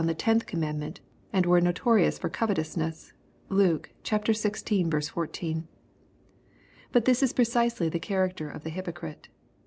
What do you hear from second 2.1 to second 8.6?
for gov etousness. (Luke xvi. 14.) But this is precisely the character